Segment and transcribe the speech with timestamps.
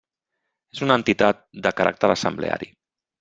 [0.75, 2.71] És una entitat de caràcter assembleari.